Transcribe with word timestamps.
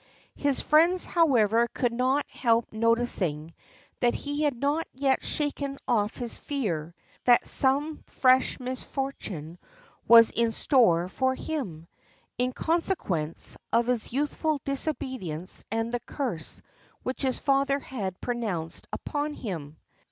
His 0.35 0.61
friends, 0.61 1.05
however, 1.05 1.67
could 1.75 1.93
not 1.93 2.25
help 2.27 2.73
noticing 2.73 3.53
that 3.99 4.15
he 4.15 4.41
had 4.41 4.55
not 4.55 4.87
yet 4.95 5.23
shaken 5.23 5.77
off 5.87 6.15
his 6.17 6.39
fear 6.39 6.95
that 7.25 7.45
some 7.45 8.03
fresh 8.07 8.59
misfortune 8.59 9.59
was 10.07 10.31
in 10.31 10.51
store 10.53 11.07
for 11.07 11.35
him, 11.35 11.87
in 12.39 12.51
consequence 12.51 13.55
of 13.71 13.85
his 13.85 14.11
youthful 14.11 14.59
disobedience 14.65 15.63
and 15.71 15.91
the 15.91 15.99
curse 15.99 16.63
which 17.03 17.21
his 17.21 17.37
father 17.37 17.77
had 17.77 18.19
pronounced 18.21 18.87
upon 18.91 19.35
him. 19.35 19.77